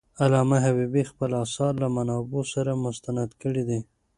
[0.23, 3.79] علامه حبيبي خپل آثار له منابعو سره مستند کړي دي.